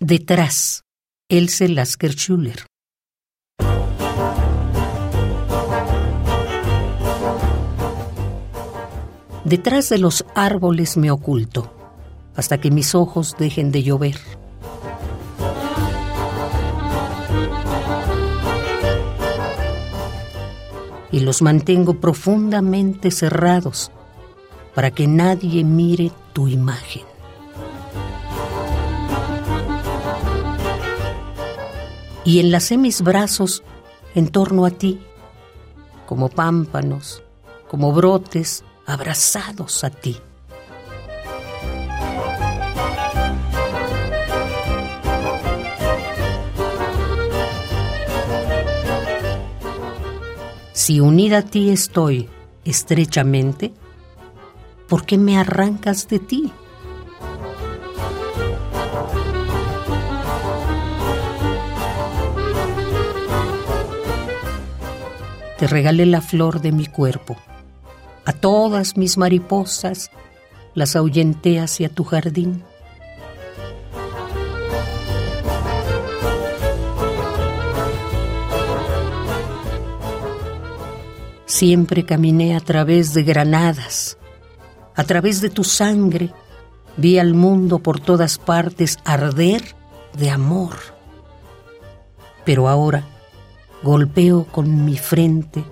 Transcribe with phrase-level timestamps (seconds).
[0.00, 0.82] Detrás,
[1.28, 2.66] Else Lasker Schuller.
[9.44, 11.72] Detrás de los árboles me oculto,
[12.34, 14.18] hasta que mis ojos dejen de llover.
[21.12, 23.92] Y los mantengo profundamente cerrados
[24.74, 27.13] para que nadie mire tu imagen.
[32.24, 33.62] Y enlacé mis brazos
[34.14, 35.00] en torno a ti,
[36.06, 37.22] como pámpanos,
[37.68, 40.18] como brotes abrazados a ti.
[50.72, 52.28] Si unida a ti estoy
[52.64, 53.72] estrechamente,
[54.88, 56.52] ¿por qué me arrancas de ti?
[65.58, 67.36] Te regalé la flor de mi cuerpo.
[68.24, 70.10] A todas mis mariposas
[70.74, 72.64] las ahuyenté hacia tu jardín.
[81.46, 84.18] Siempre caminé a través de granadas,
[84.96, 86.32] a través de tu sangre,
[86.96, 89.62] vi al mundo por todas partes arder
[90.18, 90.74] de amor.
[92.44, 93.04] Pero ahora
[93.84, 95.62] golpeo con mi frente,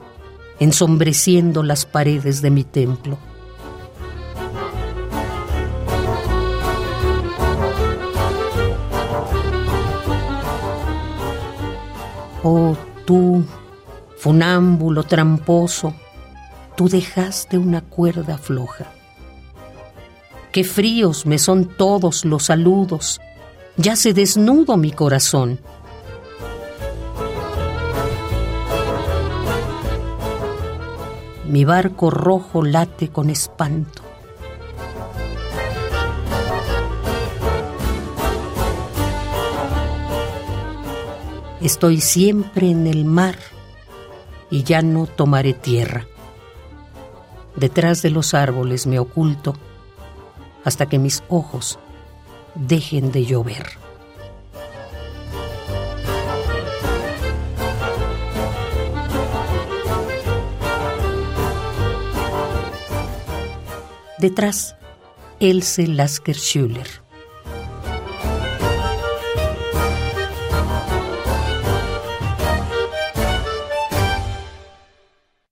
[0.61, 3.19] ensombreciendo las paredes de mi templo.
[12.45, 13.45] Oh tú,
[14.19, 15.95] funámbulo tramposo,
[16.77, 18.93] tú dejaste una cuerda floja.
[20.53, 23.21] Qué fríos me son todos los saludos,
[23.79, 25.61] ya se desnudo mi corazón.
[31.53, 34.01] Mi barco rojo late con espanto.
[41.61, 43.37] Estoy siempre en el mar
[44.51, 46.07] y ya no tomaré tierra.
[47.55, 49.53] Detrás de los árboles me oculto
[50.65, 51.79] hasta que mis ojos
[52.55, 53.67] dejen de llover.
[64.23, 64.77] Detrás,
[65.41, 66.87] Else Lasker Schuller.